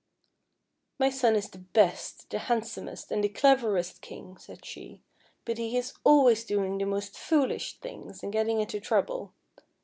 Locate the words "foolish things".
7.15-8.23